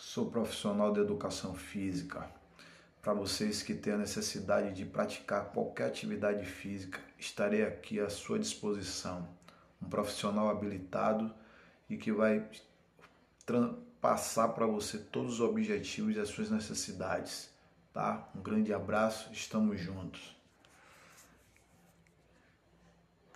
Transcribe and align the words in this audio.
Sou 0.00 0.30
profissional 0.30 0.92
de 0.92 1.00
educação 1.00 1.56
física. 1.56 2.30
Para 3.02 3.12
vocês 3.12 3.64
que 3.64 3.74
têm 3.74 3.94
a 3.94 3.98
necessidade 3.98 4.72
de 4.72 4.84
praticar 4.84 5.46
qualquer 5.46 5.88
atividade 5.88 6.46
física, 6.46 7.00
estarei 7.18 7.64
aqui 7.64 7.98
à 7.98 8.08
sua 8.08 8.38
disposição. 8.38 9.28
Um 9.82 9.88
profissional 9.88 10.50
habilitado 10.50 11.34
e 11.90 11.96
que 11.96 12.12
vai 12.12 12.48
passar 14.00 14.50
para 14.50 14.68
você 14.68 14.98
todos 14.98 15.34
os 15.34 15.40
objetivos 15.40 16.14
e 16.14 16.20
as 16.20 16.28
suas 16.28 16.48
necessidades, 16.48 17.52
tá? 17.92 18.30
Um 18.36 18.40
grande 18.40 18.72
abraço, 18.72 19.32
estamos 19.32 19.80
juntos. 19.80 20.37